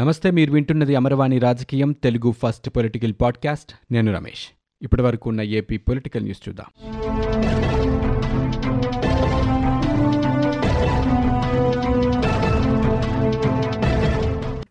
[0.00, 3.92] నమస్తే మీరు వింటున్నది అమరవాణి రాజకీయం తెలుగు ఫస్ట్ పొలిటికల్ పాడ్కాస్ట్.
[3.92, 4.48] నేను రమేష్.
[4.82, 6.66] ఇప్పటి వరకు ఉన్న ఏపీ పొలిటికల్ న్యూస్ చూద్దాం.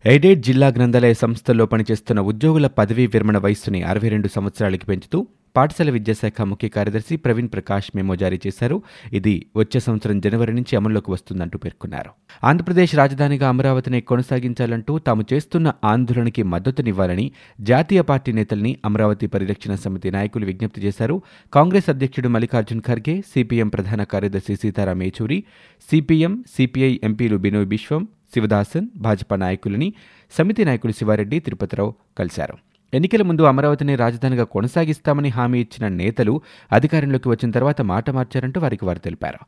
[0.06, 5.26] ఎయిడెడ్ జిల్లా గ్రంథాలయ సంస్థల్లో పనిచేస్తున్న ఉద్యోగుల పదవీ విరమణ వయస్సుని అరవై రెండు సంవత్సరాలకి పెంచుతూ
[5.56, 8.82] పాఠశాల విద్యాశాఖ ముఖ్య కార్యదర్శి ప్రవీణ్ ప్రకాష్ మెమో జారీ చేశారు.
[9.12, 12.10] ఇది వచ్చే సంవత్సరం జనవరి నుంచి అమల్లోకి వస్తుందంటూ పేర్కొన్నారు.
[12.44, 20.46] ఆంధ్రప్రదేశ్ రాజధానిగా అమరావతిని కొనసాగించాలంటూ తాము చేస్తున్న ఆందోళనకి మద్దతునివ్వాలని జాతీయ పార్టీ నేతల్ని అమరావతి పరిరక్షణ సమితి నాయకులు
[20.46, 21.22] విజ్ఞప్తి చేశారు.
[21.54, 25.44] కాంగ్రెస్ అధ్యక్షుడు మల్లికార్జున్ ఖర్గే సిపిఎం ప్రధాన కార్యదర్శి సీతారాం యేచూరి
[25.90, 29.94] సిపిఎం సిపిఐ ఎంపీలు బినోయ్ బిశ్వం శివదాసన్ భాజపా నాయకులని
[30.38, 32.54] సమితి నాయకులు శివారెడ్డి తిరుపతిరావు కలిశారు.
[32.94, 36.40] ఎన్నికల ముందు అమరావతిని రాజధానిగా కొనసాగిస్తామని హామీ ఇచ్చిన నేతలు
[36.72, 39.38] అధికారంలోకి వచ్చిన తర్వాత మాట మార్చారంటూ వారికి వారు తెలిపారు.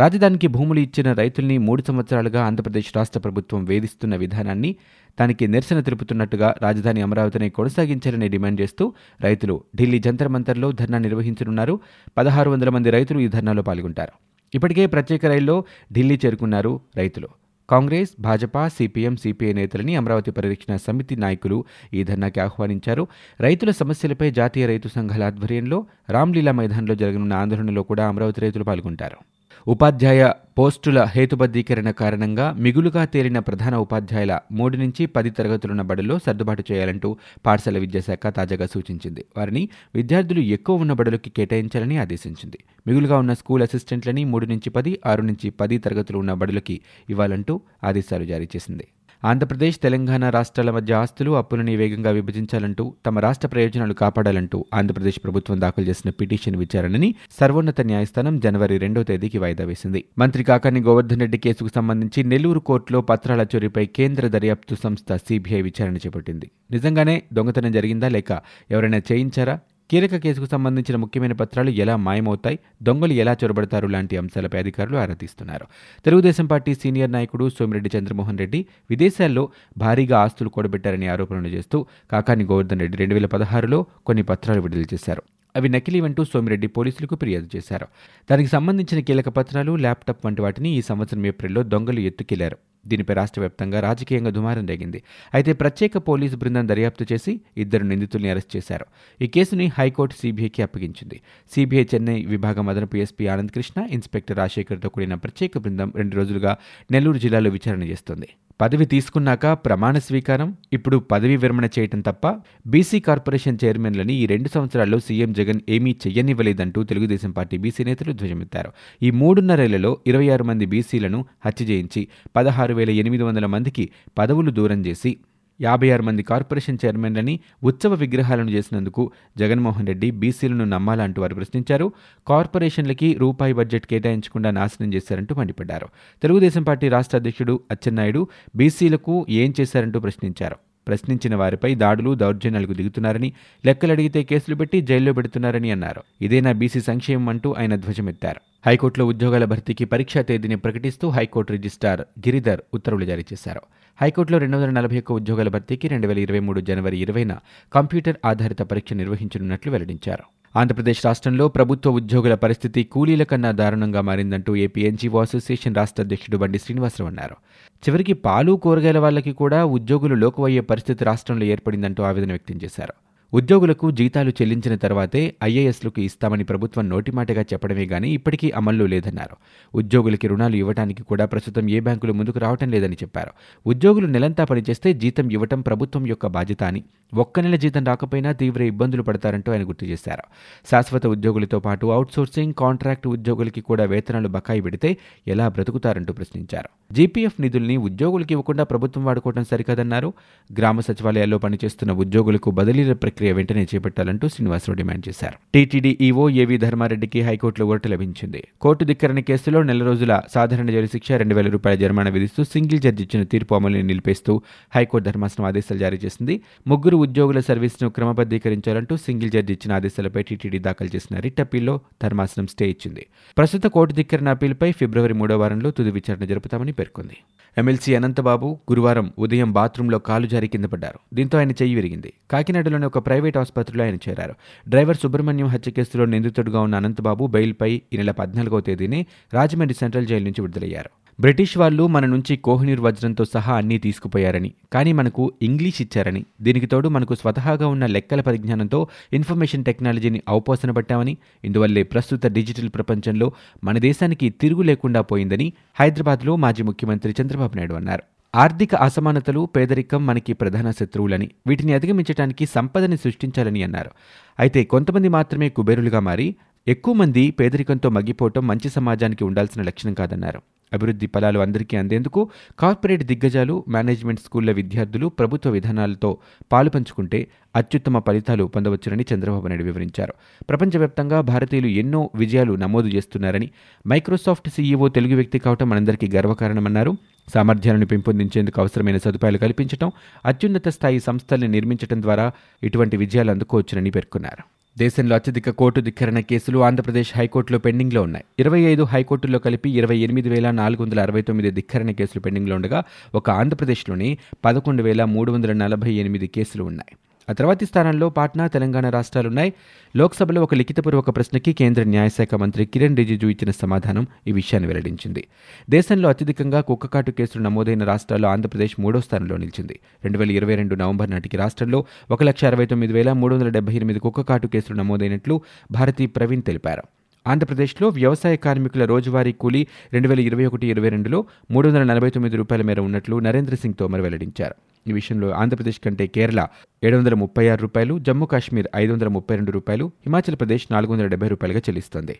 [0.00, 4.76] రాజధానికి భూములు ఇచ్చిన రైతుల్ని మూడు సంవత్సరాలుగా ఆంధ్రప్రదేశ్ రాష్ట్ర ప్రభుత్వం వేధిస్తున్న విధానాన్ని
[5.20, 11.80] దానికి నిరసన తెలుపుతున్నట్టుగా రాజధాని అమరావతిని కొనసాగించాలని డిమాండ్ చేస్తూ రైతులు ఢిల్లీ జంతర్ మంతర్లో ధర్నా నిర్వహించనున్నారు.
[12.18, 14.12] పదహారు వందల మంది రైతులు ఈ ధర్నాలో పాల్గొంటారు.
[14.54, 17.28] ఇప్పటికే ప్రత్యేక రైల్లో ఢిల్లీ చేరుకున్నారు రైతులు.
[17.70, 23.06] కాంగ్రెస్ భాజపా సిపిఎం సిపిఐ నేతలని అమరావతి పరిరక్షణ సమితి నాయకులు ఈ ధర్నాకి ఆహ్వానించారు.
[23.40, 29.39] రైతుల సమస్యలపై జాతీయ రైతు సంఘాల ఆధ్వర్యంలో రామ్లీలా మైదానంలో జరగనున్న ఆందోళనలో కూడా అమరావతి రైతులు పాల్గొంటారు.
[29.68, 37.16] ఉపాధ్యాయ పోస్టుల హేతుబద్ధీకరణ కారణంగా మిగులుగా తేలిన ప్రధాన ఉపాధ్యాయుల మూడు నుంచి పది తరగతులున్న బడుల్లో సర్దుబాటు చేయాలంటూ
[37.46, 39.24] పాఠశాల విద్యాశాఖ తాజాగా సూచించింది.
[39.36, 42.58] వారిని విద్యార్థులు ఎక్కువ ఉన్న బడులకి కేటాయించాలని ఆదేశించింది.
[42.86, 48.24] మిగులుగా ఉన్న స్కూల్ అసిస్టెంట్లని మూడు నుంచి పది ఆరు నుంచి పది తరగతులు ఉన్న బడులకి ఇవ్వాలంటూ ఆదేశాలు
[48.24, 48.86] జారీ చేసింది.
[49.22, 55.84] ఆంధ్రప్రదేశ్ తెలంగాణ రాష్ట్రాల మధ్య ఆస్తులు అప్పులని వేగంగా విభజించాలంటూ తమ రాష్ట్ర ప్రయోజనాలు కాపాడాలంటూ ఆంధ్రప్రదేశ్ ప్రభుత్వం దాఖలు
[55.84, 60.00] చేసిన పిటిషన్ విచారణని సర్వోన్నత న్యాయస్థానం జనవరి రెండో తేదీకి వాయిదా వేసింది.
[60.18, 65.96] మంత్రి కాకాని గోవర్ధన్ రెడ్డి కేసుకు సంబంధించి నెల్లూరు కోర్టులో పత్రాల చోరీపై కేంద్ర దర్యాప్తు సంస్థ సిబిఐ విచారణ
[65.96, 66.50] చేపట్టింది.
[66.70, 68.40] నిజంగానే దొంగతనం జరిగిందా లేక
[68.70, 69.56] ఎవరైనా చేయించారా?
[69.90, 75.66] కీలక కేసుకు సంబంధించిన ముఖ్యమైన పత్రాలు ఎలా మాయమవుతాయి దొంగలు ఎలా చొరబడతారు లాంటి అంశాలపై అధికారులు ఆరా తీస్తున్నారు.
[76.04, 79.48] తెలుగుదేశం పార్టీ సీనియర్ నాయకుడు సోమిరెడ్డి చంద్రమోహన్ రెడ్డి విదేశాల్లో
[79.78, 85.22] భారీగా ఆస్తులు కూడబెట్టారని ఆరోపణలు చేస్తూ కాకాని గోవర్ధన్ రెడ్డి రెండు వేల పదహారులో కొన్ని పత్రాలు విడుదల చేశారు.
[85.56, 87.86] అవి నకిలీవంటూ సోమిరెడ్డి పోలీసులకు ఫిర్యాదు చేశారు.
[88.30, 92.58] దానికి సంబంధించిన కీలక పత్రాలు ల్యాప్టాప్ వంటి వాటిని ఈ సంవత్సరం ఏప్రిల్లో దొంగలు ఎత్తుకెళ్ళారు.
[92.86, 95.02] దీనిపై రాష్ట్ర వ్యాప్తంగా రాజకీయంగా దుమారం రేగింది.
[95.34, 98.86] అయితే ప్రత్యేక పోలీసు బృందం దర్యాప్తు చేసి ఇద్దరు నిందితుల్ని అరెస్ట్ చేశారు.
[99.22, 101.20] ఈ కేసుని హైకోర్టు సీబీఐకి అప్పగించింది.
[101.54, 106.56] సీబీఐ చెన్నై విభాగం అదనపు ఎస్పీ ఆనంద్ కృష్ణ ఇన్స్పెక్టర్ రాజశేఖర్తో కూడిన ప్రత్యేక బృందం రెండు రోజులుగా
[106.90, 108.28] నెల్లూరు జిల్లాలో విచారణ చేస్తోంది.
[108.60, 112.26] పదవి తీసుకున్నాక ప్రమాణ స్వీకారం ఇప్పుడు పదవి విరమణ చేయటం తప్ప
[112.66, 118.72] బీసీ కార్పొరేషన్ చైర్మన్లని ఈ రెండు సంవత్సరాల్లో సీఎం జగన్ ఏమీ చెయ్యనివ్వలేదంటూ తెలుగుదేశం పార్టీ బీసీ నేతలు ధ్వజమెత్తారు.
[119.02, 124.86] ఈ మూడున్నరేళ్ళలో ఇరవై ఆరు మంది బీసీలను హత్య చేయించి పదహారు వేల ఎనిమిది వందల మందికి పదవులు దూరం
[124.86, 125.16] చేసి
[125.60, 131.92] యాభై ఆరు మంది కార్పొరేషన్ చైర్మన్లని ఉత్సవ విగ్రహాలను చేసినందుకు జగన్మోహన్ రెడ్డి బీసీలను నమ్మాలంటూ వారు ప్రశ్నించారు.
[132.26, 135.88] కార్పొరేషన్లకి రూపాయి బడ్జెట్ కేటాయించకుండా నాశనం చేశారంటూ మండిపడ్డారు.
[136.22, 140.69] తెలుగుదేశం పార్టీ రాష్ట్ర అధ్యక్షుడు అచ్చెన్నాయుడు బీసీలకు ఏం చేశారంటూ ప్రశ్నించారు.
[140.90, 143.32] ప్రశ్నించిన వారిపై దాడులు దౌర్జన్యాలకు దిగుతున్నారని
[143.66, 146.02] లెక్కలడిగితే కేసులు పెట్టి జైల్లో పెడుతున్నారని అన్నారు.
[146.22, 148.40] ఇదేనా బీసీ సంక్షేమం అంటూ ఆయన ధ్వజమెత్తారు.
[148.66, 153.62] హైకోర్టులో ఉద్యోగాల భర్తీకి పరీక్షా తేదీని ప్రకటిస్తూ హైకోర్టు రిజిస్టార్ గిరిధర్ ఉత్తర్వులు జారీ చేశారు.
[154.00, 157.32] హైకోర్టులో రెండు వందల నలభై ఒక్క ఉద్యోగాల భర్తీకి రెండు వేల ఇరవై మూడు జనవరి ఇరవైన
[157.72, 160.24] కంప్యూటర్ ఆధారిత పరీక్ష నిర్వహించనున్నట్లు వెల్లడించారు.
[160.54, 166.58] ఆంధ్రప్రదేశ్ రాష్ట్రంలో ప్రభుత్వ ఉద్యోగుల పరిస్థితి కూలీల కన్నా దారుణంగా మారిందంటూ ఏపీ ఎన్జీఓ అసోసియేషన్ రాష్ట్ర అధ్యక్షుడు బండి
[166.58, 167.36] శ్రీనివాసరావు అన్నారు.
[167.82, 173.09] చివరికి పాలు కూరగాయల వాళ్ళకి కూడా ఉద్యోగులు లోకువయ్యే పరిస్థితి రాష్ట్రంలో ఏర్పడిందంటూ ఆవేదన వ్యక్తం చేశారు.
[173.32, 179.36] ఉద్యోగులకు జీతాలు చెల్లించిన తర్వాతే ఐఏఎస్లకు ఇస్తామని ప్రభుత్వం నోటిమాటగా చెప్పడమే గాని ఇప్పటికీ అమల్లో లేదన్నారు.
[179.74, 183.30] ఉద్యోగులకి రుణాలు ఇవ్వడానికి కూడా ప్రస్తుతం ఏ బ్యాంకులు ముందుకు రావటం లేదని చెప్పారు.
[183.66, 189.02] ఉద్యోగులు నెలంతా పనిచేస్తే జీతం ఇవ్వటం ప్రభుత్వం యొక్క బాధ్యత అని ఒక్క నెల జీతం రాకపోయినా తీవ్ర ఇబ్బందులు
[189.02, 190.22] పడతారంటూ ఆయన గుర్తు చేశారు.
[190.70, 194.96] శాశ్వత ఉద్యోగులతో పాటు అవుట్సోర్సింగ్ కాంట్రాక్ట్ ఉద్యోగులకి కూడా వేతనాలు బకాయి పెడితే
[195.28, 196.94] ఎలా బ్రతుకుతారంటూ ప్రశ్నించారు.
[196.94, 200.12] జీపీఎఫ్ నిధుల్ని ఉద్యోగులకు ఇవ్వకుండా ప్రభుత్వం వాడుకోవడం సరికాదన్నారు.
[200.58, 205.34] గ్రామ సచివాలయాల్లో పనిచేస్తున్న ఉద్యోగులకు బదిలీల ప్రక్రియ వెంటనే చేపట్టాలంటూ శ్రీనివాసరావు డిమాండ్ చేశారు.
[205.54, 208.44] టీటీడీ ఈవో ఏవీ ధర్మారెడ్డికి హైకోర్టులో ఊరట లభించింది.
[208.60, 213.02] కోర్టు ధిక్కరణ కేసులో నెల రోజుల సాధారణ జైలు శిక్ష రెండు వేల రూపాయల జరిమానా విధిస్తూ సింగిల్ జడ్జి
[213.02, 214.42] ఇచ్చిన తీర్పు అమలుని నిలిపేస్తూ
[214.76, 216.40] హైకోర్టు ధర్మాసనం ఆదేశాలు జారీ చేసింది.
[216.66, 222.70] ముగ్గురు ఉద్యోగుల సర్వీస్ను క్రమబద్ధీకరించాలంటూ సింగిల్ జడ్జి ఇచ్చిన ఆదేశాలపై టీటీడీ దాఖలు చేసిన రిట్ అప్పీల్లో ధర్మాసనం స్టే
[222.70, 223.06] ఇచ్చింది.
[223.38, 227.16] ప్రస్తుత కోర్టు ధిక్కరణ అప్పీల్పై ఫిబ్రవరి మూడో వారంలో తుది విచారణ జరుపుతామని పేర్కొంది.
[227.58, 230.98] ఎమ్మెల్సీ అనంతబాబు గురువారం ఉదయం బాత్రూంలో కాలు జారి కింద పడ్డారు.
[231.14, 232.12] దీంతో ఆయన చెయ్యి విరిగింది.
[232.30, 234.34] కాకినాడలోని ఒక ప్రైవేట్ ఆసుపత్రిలో ఆయన చేరారు.
[234.68, 240.24] డ్రైవర్ సుబ్రహ్మణ్యం హత్య కేసులో నిందితుడుగా ఉన్న అనంతబాబు బెయిల్పై ఈ నెల పద్నాలుగో తేదీని రాజమండ్రి సెంట్రల్ జైలు
[240.24, 240.90] నుంచి విడుదలయ్యారు.
[241.22, 246.88] బ్రిటిష్ వాళ్ళు మన నుంచి కోహినూర్ వజ్రంతో సహా అన్నీ తీసుకుపోయారని కానీ మనకు ఇంగ్లీష్ ఇచ్చారని దీనికి తోడు
[246.88, 248.80] మనకు స్వతహాగా ఉన్న లెక్కల పరిజ్ఞానంతో
[249.12, 251.14] ఇన్ఫర్మేషన్ టెక్నాలజీని అవపోసన పట్టామని
[251.44, 253.26] ఇందువల్లే ప్రస్తుత డిజిటల్ ప్రపంచంలో
[253.64, 255.48] మన దేశానికి తిరుగు లేకుండా పోయిందని
[255.80, 258.04] హైదరాబాద్లో మాజీ ముఖ్యమంత్రి చంద్రబాబు నాయుడు అన్నారు.
[258.34, 263.90] ఆర్థిక అసమానతలు పేదరికం మనకి ప్రధాన శత్రువులని వీటిని అధిగమించడానికి సంపదని సృష్టించాలని అన్నారు.
[264.38, 266.28] అయితే కొంతమంది మాత్రమే కుబేరులుగా మారి
[266.66, 270.42] ఎక్కువ మంది పేదరికంతో మగ్గిపోవటం మంచి సమాజానికి ఉండాల్సిన లక్షణం కాదన్నారు.
[270.72, 276.18] అభివృద్ధి ఫలాలు అందరికీ అందేందుకు కార్పొరేట్ దిగ్గజాలు మేనేజ్మెంట్ స్కూళ్ళ విద్యార్థులు ప్రభుత్వ విధానాలతో
[276.52, 277.26] పాలు పంచుకుంటే
[277.56, 280.14] అత్యుత్తమ ఫలితాలు పొందవచ్చునని చంద్రబాబు నాయుడు వివరించారు.
[280.48, 283.50] ప్రపంచవ్యాప్తంగా భారతీయులు ఎన్నో విజయాలు నమోదు చేస్తున్నారని
[283.86, 286.96] మైక్రోసాఫ్ట్ సీఈఓ తెలుగు వ్యక్తి కావటం మనందరికీ గర్వకారణమన్నారు.
[287.34, 289.92] సామర్థ్యాలను పెంపొందించేందుకు అవసరమైన సదుపాయాలు కల్పించడం
[290.26, 292.32] అత్యున్నత స్థాయి సంస్థల్ని నిర్మించడం ద్వారా
[292.62, 294.59] ఇటువంటి విజయాలు అందుకోవచ్చునని పేర్కొన్నారు.
[294.78, 298.24] దేశంలో అత్యధిక కోర్టు ధిక్కరణ కేసులు ఆంధ్రప్రదేశ్ హైకోర్టులో పెండింగ్లో ఉన్నాయి.
[298.38, 302.82] ఇరవై ఐదు హైకోర్టుల్లో కలిపి ఇరవై ఎనిమిది వేల నాలుగు వందల అరవై తొమ్మిది ధిక్కరణ కేసులు పెండింగ్లో ఉండగా
[303.14, 306.96] ఒక ఆంధ్రప్రదేశ్లోని పదకొండు వేల మూడు వందల నలభై ఎనిమిది కేసులు ఉన్నాయి.
[307.30, 309.52] ఆ తర్వాతి స్థానంలో పాట్నా తెలంగాణ రాష్ట్రాలున్నాయి.
[309.96, 315.26] లోక్సభలో ఒక లిఖితపూర్వక ప్రశ్నకి కేంద్ర న్యాయశాఖ మంత్రి కిరణ్ రిజిజు ఇచ్చిన సమాధానం ఈ విషయాన్ని వెల్లడించింది.
[315.70, 319.78] దేశంలో అత్యధికంగా కుక్కకాటు కేసులు నమోదైన రాష్ట్రాల్లో ఆంధ్రప్రదేశ్ మూడో స్థానంలో నిలిచింది.
[320.04, 323.74] రెండు వేల ఇరవై రెండు నవంబర్ నాటికి రాష్ట్రంలో ఒక లక్ష అరవై తొమ్మిది వేల మూడు వందల డెబ్బై
[323.74, 325.40] ఎనిమిది కుక్కకాటు కేసులు నమోదైనట్లు
[325.70, 326.82] భారతీ ప్రవీణ్ తెలిపారు.
[327.26, 332.36] ఆంధ్రప్రదేశ్లో వ్యవసాయ కార్మికుల రోజువారీ కూలీ రెండు వేల ఇరవై ఒకటి ఇరవై రెండులో మూడు వందల నలభై తొమ్మిది
[332.36, 334.54] రూపాయల మేర ఉన్నట్లు నరేంద్ర సింగ్ తోమర్ వెల్లడించారు.
[334.88, 336.46] ఈ విషయంలో ఆంధ్రప్రదేశ్ కంటే కేరళ
[336.84, 340.92] ఏడు వందల ముప్పై ఆరు రూపాయలు జమ్మూ కాశ్మీర్ ఐదు వందల ముప్పై రెండు రూపాయలు హిమాచల్ ప్రదేశ్ నాలుగు
[340.92, 342.18] వందల డెబ్బై రూపాయలుగా చెల్లిస్తోంది.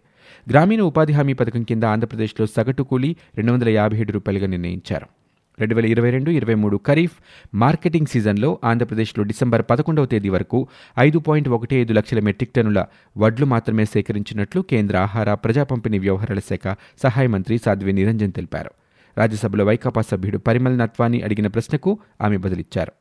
[0.50, 5.06] గ్రామీణ ఉపాధి హామీ పథకం కింద ఆంధ్రప్రదేశ్లో సగటు కూలీ రెండు వందల యాభై ఏడు రూపాయలుగా నిర్ణయించారు.
[5.60, 7.12] రెండు వేల ఇరవై రెండు ఇరవై మూడు ఖరీఫ్
[7.54, 10.68] మార్కెటింగ్ సీజన్లో ఆంధ్రప్రదేశ్లో డిసెంబర్ పదకొండవ తేదీ వరకు
[10.98, 12.84] ఐదు పాయింట్ ఒకటి ఐదు లక్షల మెట్రిక్ టన్నుల
[13.18, 18.70] వడ్లు మాత్రమే సేకరించినట్లు కేంద్ర ఆహార ప్రజా పంపిణీ వ్యవహారాల శాఖ సహాయ మంత్రి సాధ్వి నిరంజన్ తెలిపారు.
[19.18, 22.92] రాజ్యసభలో వైకాపా సభ్యుడు పరిమల్ నత్వాని అడిగిన ప్రశ్నకు ఆమె బదులిచ్చారు.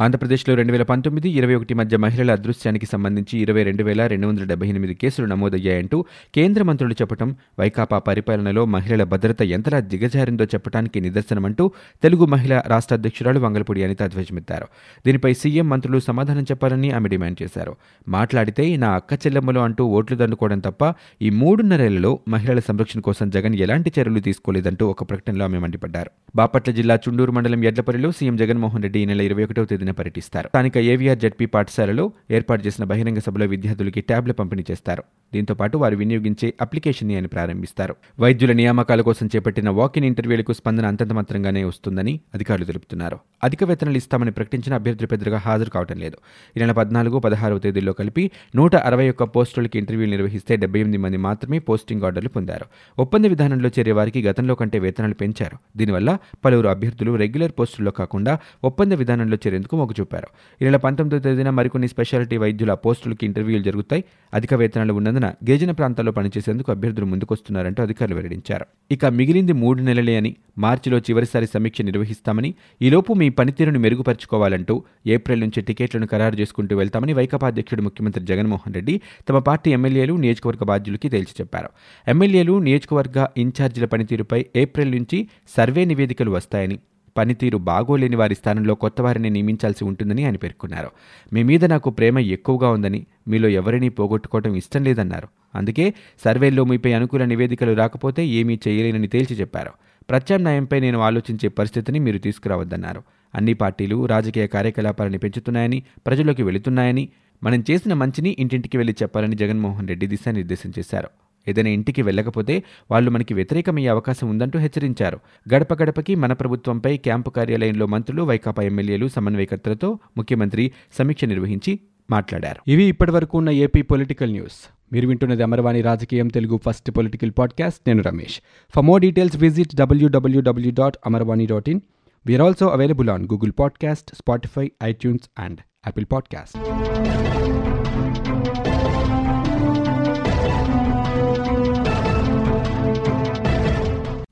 [0.00, 4.44] ఆంధ్రప్రదేశ్లో రెండు వేల పంతొమ్మిది ఇరవై ఒకటి మధ్య మహిళల అదృశ్యానికి సంబంధించి ఇరవై రెండు వేల రెండు వందల
[4.44, 6.04] డెబ్బై ఎనిమిది కేసులు నమోదయ్యాయంటూ
[6.34, 11.72] కేంద్ర మంత్రులు చెప్పడం వైకాపా పరిపాలనలో మహిళల భద్రత ఎంతలా దిగజారిందో చెప్పడానికి నిదర్శనమంటూ
[12.02, 14.66] తెలుగు మహిళా రాష్ట్ర అధ్యక్షురాలు వంగలపూడి అనిత ధ్వజమెత్తారు.
[15.06, 17.76] దీనిపై సీఎం మంత్రులు సమాధానం చెప్పాలని ఆమె డిమాండ్ చేశారు.
[18.08, 20.82] మాట్లాడితే నా అక్క చెల్లెమ్మలు అంటూ ఓట్లు దండుకోవడం తప్ప
[21.22, 26.10] ఈ మూడున్నరేళ్ళలో మహిళల సంరక్షణ కోసం జగన్ ఎలాంటి చర్యలు తీసుకోలేదంటూ ఒక ప్రకటనలో ఆమె మండిపడ్డారు.
[26.36, 30.48] బాపట్ల జిల్లా చుండూరు మండలం ఎడ్లపల్లిలో సీఎం జగన్మోహన్ రెడ్డి ఈ నెల ఇరవై ఒకటో తేదీన పర్యటిస్తారు.
[30.48, 35.02] స్థానిక ఏవిఆర్ జడ్పీ పాఠశాలలో ఏర్పాటు చేసిన బహిరంగ సభలో విద్యార్థులకి ట్యాబ్లు పంపిణీ చేస్తారు.
[35.34, 37.96] దీంతో పాటు వారు వినియోగించే అప్లికేషన్ని ఆయన ప్రారంభిస్తారు.
[38.20, 43.18] వైద్యుల నియామకాల కోసం చేపట్టిన వాకిన్ ఇంటర్వ్యూలకు స్పందన అంతంత మాత్రంగానే వస్తుందని అధికారులు తెలుపుతున్నారు.
[43.44, 46.16] అధిక వేతనాలు ఇస్తామని ప్రకటించిన అభ్యర్థులు పెద్దగా హాజరు కావడం లేదు.
[46.56, 51.16] ఈ నెల పద్నాలుగు పదహారవ తేదీల్లో కలిపి నూట అరవై ఒక్క పోస్టులకి ఇంటర్వ్యూలు నిర్వహిస్తే డెబ్బై ఎనిమిది మంది
[51.16, 52.66] మాత్రమే పోస్టింగ్ ఆర్డర్లు పొందారు.
[52.98, 55.58] ఒప్పంద విధానంలో చేరే వారికి గతంలో కంటే వేతనాలు పెంచారు.
[55.76, 60.28] దీనివల్ల పలువురు అభ్యర్థులు రెగ్యులర్ పోస్టుల్లో కాకుండా ఒప్పంద విధానంలో చేరేందుకు మొగ్గు చూపారు.
[60.62, 64.04] ఈ నెల పంతొమ్మిదో తేదీన మరికొన్ని స్పెషాలిటీ వైద్యుల పోస్టులకి ఇంటర్వ్యూలు జరుగుతాయి.
[64.34, 68.66] అధిక వేతనాలు ఉన్నందున గిరిజన ప్రాంతాల్లో పనిచేసేందుకు అభ్యర్థులు ముందుకొస్తున్నారంటూ అధికారులు వెల్లడించారు.
[68.90, 75.62] ఇక మిగిలింది మూడు నెలలే అని మార్చిలో చివరిసారి సమీక్ష నిర్వహిస్తామని ఈలోపు మీ పనితీరును మెరుగుపరుచుకోవాలంటూ ఏప్రిల్ నుంచి
[75.62, 81.34] టికెట్లను ఖరారు చేసుకుంటూ వెళ్తామని వైకాపా అధ్యక్షుడు ముఖ్యమంత్రి జగన్మోహన్ రెడ్డి తమ పార్టీ ఎమ్మెల్యేలు నియోజకవర్గ బాధ్యులకి తేల్చి
[81.40, 81.70] చెప్పారు.
[82.08, 86.78] ఎమ్మెల్యేలు నియోజకవర్గ ఇన్ఛార్జీల పనితీరుపై ఏప్రిల్ నుంచి సర్వే నివేదికలు వస్తాయని
[87.16, 90.90] పనితీరు బాగోలేని వారి స్థానంలో కొత్త వారిని నియమించాల్సి ఉంటుందని ఆయన పేర్కొన్నారు.
[91.32, 95.28] మీ మీద నాకు ప్రేమ ఎక్కువగా ఉందని మీలో ఎవరినీ పోగొట్టుకోవడం ఇష్టం లేదన్నారు.
[95.54, 99.70] అందుకే సర్వేల్లో మీపై అనుకూల నివేదికలు రాకపోతే ఏమీ చేయలేనని తేల్చి చెప్పారు.
[100.10, 103.02] ప్రత్యామ్నాయంపై నేను ఆలోచించే పరిస్థితిని మీరు తీసుకురావద్దన్నారు.
[103.34, 107.08] అన్ని పార్టీలు రాజకీయ కార్యకలాపాలను పెంచుతున్నాయని ప్రజల్లోకి వెళుతున్నాయని
[107.42, 111.08] మనం చేసిన మంచిని ఇంటింటికి వెళ్ళి చెప్పాలని జగన్మోహన్ రెడ్డి దిశానిర్దేశం చేశారు.
[111.48, 115.20] ఏదైనా ఇంటికి వెళ్ళకపోతే వాళ్ళు మనకి వ్యతిరేకమయ్యే అవకాశం ఉందంటూ హెచ్చరించారు.
[115.54, 121.80] గడప గడపకి మన ప్రభుత్వంపై క్యాంపు కార్యాలయంలో మంత్రులు వైకాపా ఎమ్మెల్యేలు సమన్వయకర్తలతో ముఖ్యమంత్రి సమీక్ష నిర్వహించి
[122.10, 122.70] మాట్లాడారు.
[122.70, 124.70] ఇవి ఇప్పటివరకు ఉన్న ఏపీ పొలిటికల్ న్యూస్.
[124.92, 127.80] మీరు వింటున్నది అమర్వాణి రాజకీయం తెలుగు ఫస్ట్ పొలిటికల్ పాడ్కాస్ట్.
[127.86, 128.40] నేను Ramesh.
[128.74, 131.80] For more details visit WWW dot Amarvani dot in
[132.26, 136.58] we are also available on Google podcast Spotify iTunes and Apple podcast